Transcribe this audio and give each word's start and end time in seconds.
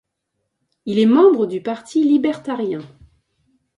Il 0.87 0.97
est 0.97 1.05
membre 1.05 1.45
du 1.45 1.61
Parti 1.61 2.03
libertarien. 2.03 2.81